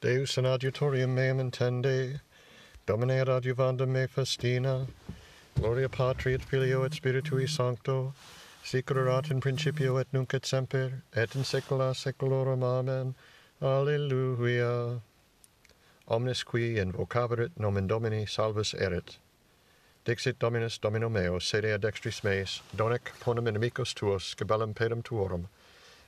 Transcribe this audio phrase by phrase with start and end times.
[0.00, 2.20] Deus in adiutorium meum intende,
[2.86, 4.86] Domine ad adiuvanda me festina,
[5.54, 8.14] Gloria Patri et Filio et Spiritui Sancto,
[8.64, 12.62] sic erat in principio et nunc et semper, et in saecula saeculorum.
[12.62, 13.14] Amen.
[13.60, 15.02] Alleluia.
[16.08, 19.18] Omnes qui invocaverit nomen Domini salvus erit.
[20.06, 25.48] Dixit Dominus Domino meo, sede ad dextris meis, donec ponem inimicos tuos, scabellum pedum tuorum,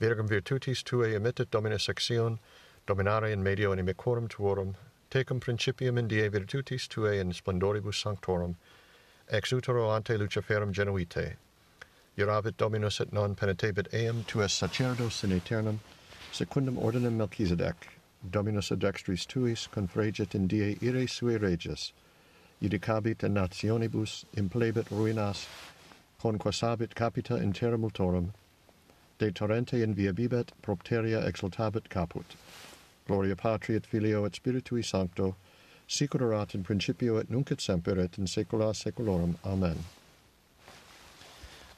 [0.00, 2.38] virgum virtutis tuae emittit Dominus axion,
[2.86, 4.74] dominare in medio inimicorum tuorum,
[5.10, 8.56] tecum principium in die virtutis tuae in splendoribus sanctorum,
[9.30, 11.36] ex utero ante Luciferum genuite.
[12.18, 15.80] Iuravit Dominus et non penetebit eam tuas sacerdos in aeternum,
[16.30, 17.74] secundum ordinem Melchizedec,
[18.30, 21.92] Dominus ad dextris tuis confregit in die ire sui regis,
[22.60, 25.46] judicabit in nationibus, implebit ruinas,
[26.20, 28.34] conquasabit capita in terra multorum,
[29.18, 32.36] de torrente in via bibet propteria exultabit caput.
[33.06, 35.36] Gloria Patri et Filio et Spiritui Sancto,
[35.86, 39.36] sic in principio et nunc et semper et in saecula saeculorum.
[39.44, 39.84] Amen.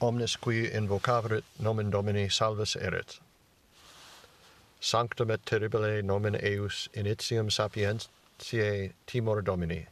[0.00, 3.20] Omnes qui invocaverit nomen Domini salvus erit.
[4.80, 9.86] Sanctum et terribile nomen eius initium sapientiae timor Domini.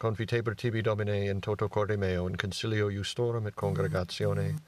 [0.00, 4.58] Confiteber tibi Domine in toto corde meo in concilio justorum et congregatione,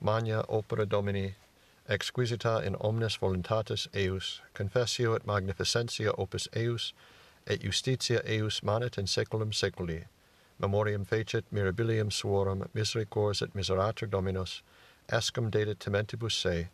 [0.00, 1.34] magna opera Domini,
[1.90, 6.94] exquisita in omnes voluntatis eius, confessio et magnificentia opus eius,
[7.46, 10.04] et justitia eius manet in saeculum saeculi.
[10.60, 14.62] Memoriam fecit mirabilium suorum, misericors et miserator dominus,
[15.08, 16.68] escum dedit tementibus se.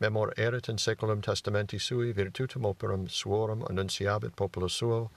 [0.00, 5.10] Memor erit in saeculum testamenti sui virtutum operum suorum annunciabit populo suo,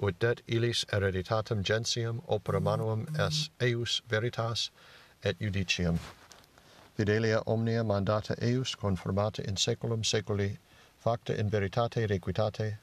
[0.00, 4.70] ut det illis hereditatem gentium opera manuum es eius veritas
[5.22, 5.98] et judicium
[6.96, 10.56] fidelia omnia mandata eius conformata in saeculum saeculi,
[10.98, 12.78] facta in veritate requitate,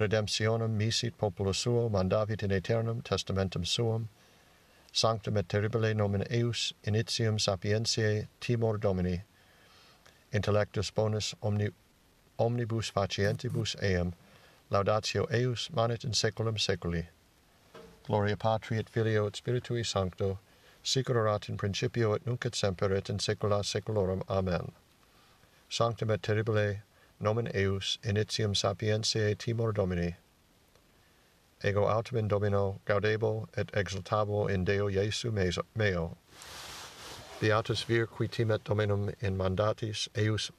[0.00, 4.08] redemptionem misit populo suo mandavit in aeternum testamentum suum,
[4.92, 9.22] sanctum et terribile nomen eius initium sapientiae timor Domini,
[10.32, 11.70] intellectus bonus omni,
[12.40, 14.12] omnibus facientibus eam,
[14.72, 17.06] laudatio eius manet in saeculum saeculi.
[18.06, 20.38] Gloria Patri et Filio et Spiritui Sancto,
[20.82, 24.22] sicurat in principio et nunc et semper et in saecula saeculorum.
[24.28, 24.72] Amen.
[25.68, 26.82] Sanctum et terribile
[27.20, 30.16] nomen eius initium sapientiae timor Domini.
[31.64, 35.32] Ego autem in Domino gaudebo et exultabo in Deo Iesu
[35.76, 36.16] meo.
[37.40, 40.50] Beatus vir qui timet Dominum in mandatis eius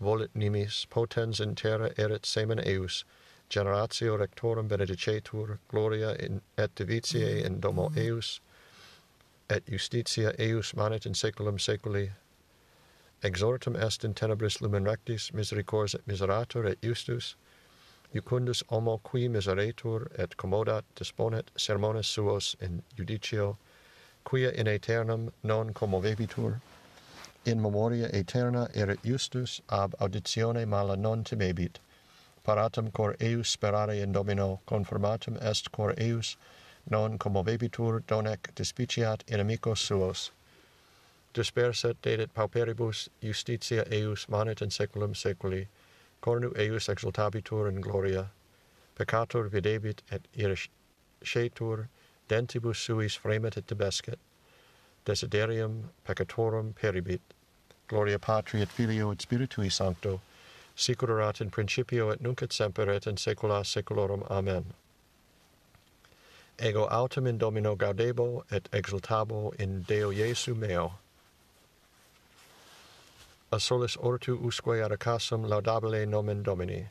[0.00, 3.04] volit nimis potens in terra erit semen eius
[3.50, 8.40] generatio rectorum benedicetur gloria in et divitiae in domo eius
[9.52, 12.10] et justitia eius manet in saeculum saeculi.
[13.22, 17.36] Exhortum est in tenebris lumen rectis, misericors et miserator et justus,
[18.14, 23.56] jucundus homo qui miseretur et commodat disponet sermones suos in judicio,
[24.24, 26.60] quia in aeternum non commovebitur,
[27.44, 31.76] in memoria aeterna erit justus ab auditione mala non timebit,
[32.42, 36.36] paratum cor eius sperare in domino, conformatum est cor eius,
[36.90, 40.30] non commovebitur donec dispiciat inimicos suos.
[41.34, 45.68] Dispersa dedit pauperibus justitia eius manet in seculum seculi,
[46.20, 48.30] cornu eius exultabitur in gloria,
[48.96, 51.88] peccator videbit et iriscetur,
[52.28, 54.18] dentibus suis fremet et debescet,
[55.04, 57.22] desiderium peccatorum peribit.
[57.88, 60.20] Gloria Patri et Filio et Spiritui Sancto,
[60.76, 64.26] sicurat in principio et nunc et semper et in saecula saeculorum.
[64.30, 64.72] Amen
[66.62, 70.92] ego autem in Domino gaudebo et exultabo in Deo Iesu meo.
[73.50, 76.86] A solis ortu usque ad casum laudabile nomen Domini.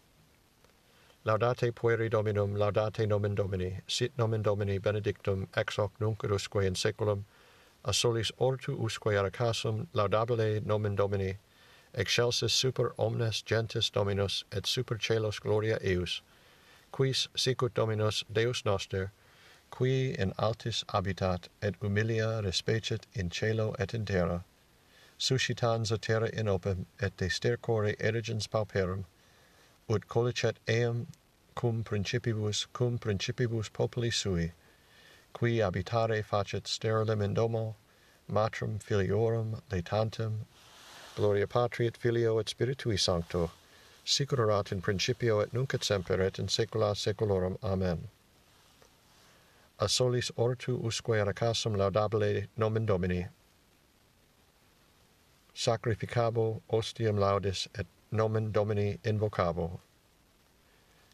[1.26, 6.66] Laudate pueri Dominum, laudate nomen Domini, sit nomen Domini benedictum ex hoc nunc et usque
[6.66, 7.24] in saeculum,
[7.86, 11.38] a solis ortu usque ad casum laudabile nomen Domini,
[11.96, 16.22] excelsis super omnes gentis Dominus et super celos gloria eius,
[16.92, 19.12] quis sicut Dominus Deus noster,
[19.72, 24.44] qui in altis habitat et humilia respecet in celo et in terra,
[25.18, 29.06] suscitans a terra in opem et de stercore erigens pauperum,
[29.90, 31.08] ut colicet eam
[31.56, 34.52] cum principibus cum principibus populi sui,
[35.34, 37.76] qui habitare facet sterilem in domo,
[38.30, 40.46] matrum filiorum laetantem,
[41.16, 43.52] gloria patri et filio et spiritui sancto,
[44.06, 47.58] sicurerat in principio et nunc et semper et in saecula saeculorum.
[47.64, 48.10] Amen
[49.82, 53.26] a solis ortu usque recasum laudabile nomen Domini.
[55.56, 59.80] Sacrificabo ostium laudis et nomen Domini invocabo.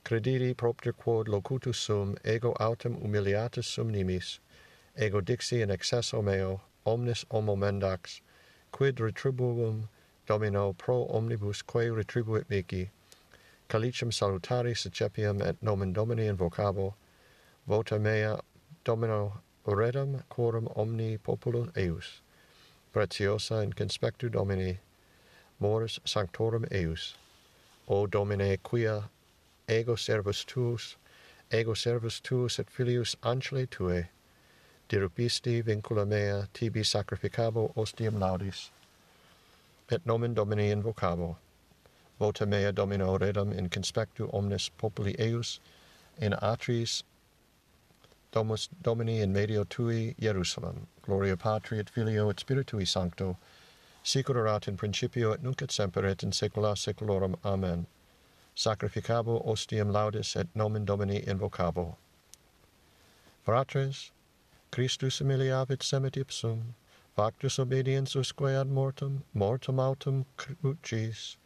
[0.03, 4.39] Crediri propter quod locutus sum ego autem humiliatus sum nimis,
[4.97, 8.19] ego dixi in excesso meo, omnis homo mendax,
[8.73, 9.87] quid retribuum
[10.25, 12.89] domino pro omnibus quae retribuit mici,
[13.69, 16.95] calicem salutari secepiam et nomen Domini invocabo,
[17.65, 18.37] vota mea
[18.87, 22.21] Domino redem quorum omni populo eius,
[22.93, 24.79] preciosa in conspectu Domini,
[25.59, 27.15] moris sanctorum eius.
[27.89, 29.09] O Domine, quia
[29.67, 30.95] ego servus tuus,
[31.51, 34.07] ego servus tuus et filius angeli tuae,
[34.87, 38.69] dirupisti vincula mea tibi sacrificabo ostium laudis,
[39.91, 41.35] et nomen Domini invocabo.
[42.21, 45.59] Vota mea Domino redem in conspectu omnes populi eius,
[46.21, 47.03] in atris
[48.31, 50.87] Domus Domini in medio tui Jerusalem.
[51.01, 53.37] Gloria Patri et Filio et Spiritui Sancto,
[54.03, 57.35] sic erat in principio et nunc et semper et in saecula saeculorum.
[57.43, 57.87] Amen.
[58.55, 61.95] Sacrificabo ostium laudis et nomen Domini invocabo.
[63.45, 64.11] Fratres,
[64.71, 66.73] Christus humiliavit semet ipsum,
[67.15, 71.37] factus obediens usque ad mortem, mortem autem crucis,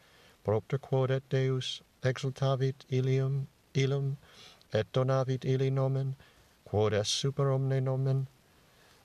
[0.44, 4.16] propter quod et Deus exultavit ilium, ilum,
[4.72, 6.16] et donavit ili nomen,
[6.72, 8.26] quod est super omne nomen,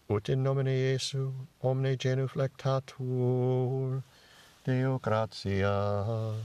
[0.10, 4.04] ut in nomine Iesu omne genuflectatur,
[4.64, 6.38] Deo gratias.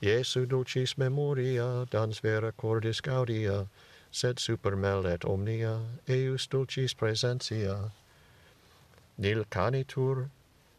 [0.00, 3.66] Iesu dulcis memoria, dans vera cordis gaudia,
[4.10, 7.90] sed super melet omnia, eius dulcis presentia.
[9.18, 10.30] Nil canitur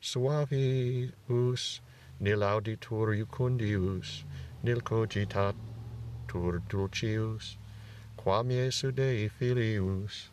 [0.01, 1.81] suavius,
[2.19, 4.23] nil auditur jucundius,
[4.63, 7.58] nil cogitatur dulcius,
[8.29, 10.29] quam Iesu Dei filius,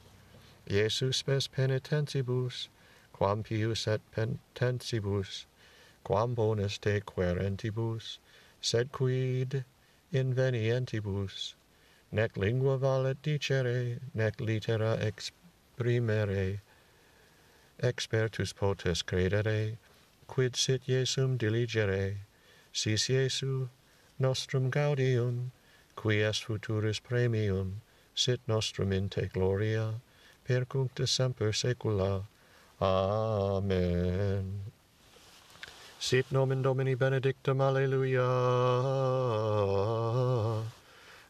[0.69, 2.69] Iesus spes penitentibus,
[3.15, 5.47] quam pius et penitentibus,
[6.05, 8.19] quam bonus te querentibus,
[8.61, 9.65] sed quid
[10.13, 11.55] invenientibus,
[12.13, 16.61] nec lingua valet dicere, nec litera exprimere,
[17.83, 19.79] expertus potes credere,
[20.27, 22.17] quid sit Iesum diligere,
[22.75, 23.71] sis Iesu
[24.19, 25.51] nostrum gaudium,
[25.95, 27.81] qui est futurus premium,
[28.17, 30.01] sit nostrum in te gloria,
[30.43, 32.25] per cuncta semper saecula.
[32.81, 34.61] Amen.
[35.99, 38.25] Sit nomen Domini benedictum, alleluia.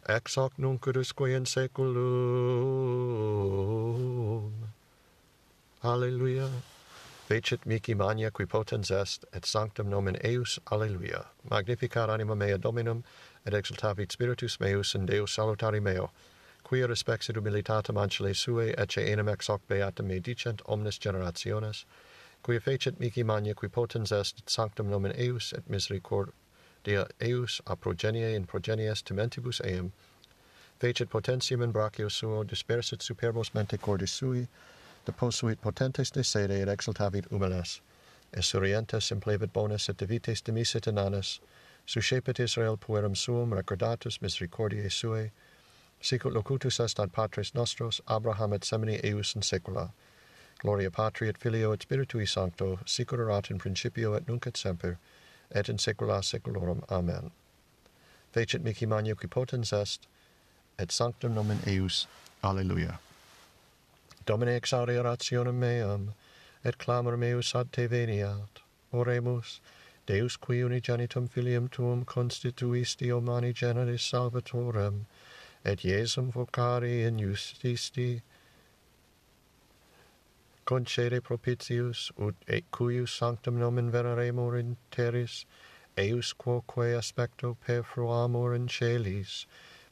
[0.08, 1.96] Ex hoc nunc usque in saeculum.
[5.82, 6.48] Alleluia.
[7.26, 11.26] Fecit mihi magna qui potens est, et sanctum nomen eius, alleluia.
[11.50, 13.02] Magnificat anima mea Dominum,
[13.44, 16.10] et exultavit spiritus meus in Deus salutari meo
[16.66, 21.84] quia respexit humilitatem ancile suae ecce enim ex hoc beatum me dicent omnes generationes,
[22.42, 28.34] quia fecit mihi magna qui potens est sanctum nomen eius et misericordia eius a progenie
[28.34, 29.92] in progenies tementibus eum,
[30.80, 34.48] fecit potentium in brachio suo dispersit superbos mente cordis sui,
[35.06, 37.80] deposuit potentes de sede et exultavit humiles,
[38.32, 41.38] et orientes implevit bonus et divites demisit inanes,
[41.86, 45.30] suscepit Israel puerum suum recordatus misericordiae suae,
[46.00, 49.90] sicut locutus est ad patres nostros, Abraham et semini eius in saecula.
[50.58, 54.98] Gloria Patri et Filio et Spiritui Sancto, sicut erat in principio et nunc et semper,
[55.50, 56.82] et in saecula saeculorum.
[56.90, 57.30] Amen.
[58.32, 60.06] Fecit mihi magna qui potens est,
[60.78, 62.06] et sanctum nomen eius.
[62.42, 62.98] Alleluia.
[64.26, 66.14] Domine exaudi orationem meam,
[66.64, 68.62] et clamor meus ad te veniat.
[68.92, 69.60] Oremus,
[70.06, 75.06] Deus qui unigenitum filium tuum constituisti omani generis salvatorem,
[75.66, 78.22] et Iesum vocari in justisti,
[80.64, 85.44] concede propitius, ut et cuius sanctum nomen veneremur in terris,
[85.98, 89.46] eius quoque aspecto per fruamur in celis,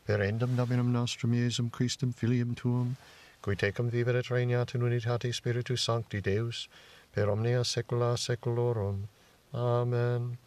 [0.06, 2.96] per endum nominum nostrum Iesum Christum filium tuum,
[3.42, 6.68] qui tecum et regnat in unitate Spiritus Sancti Deus,
[7.12, 9.08] per omnia saecula saeculorum.
[9.52, 10.38] Amen.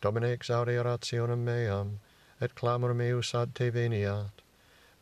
[0.00, 2.00] Domine exaudi orationem meam,
[2.40, 4.41] et clamor meus ad te veniat.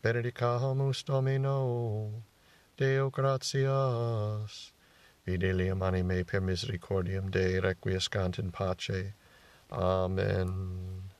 [0.01, 2.23] Benedicamus Domino,
[2.75, 4.71] Deo gratias,
[5.23, 9.13] fidelium anime per misericordiam Dei requiescant in pace.
[9.69, 11.10] Amen.